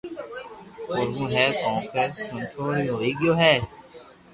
[0.87, 3.53] ڪروُ ھي ڪونڪھ سبو رو ھوئي گيو ھي